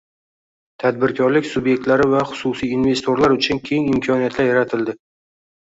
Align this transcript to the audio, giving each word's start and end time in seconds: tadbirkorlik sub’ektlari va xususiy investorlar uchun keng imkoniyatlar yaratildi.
tadbirkorlik 0.83 1.49
sub’ektlari 1.49 2.09
va 2.15 2.23
xususiy 2.29 2.73
investorlar 2.79 3.37
uchun 3.39 3.63
keng 3.71 3.93
imkoniyatlar 3.93 4.49
yaratildi. 4.53 4.99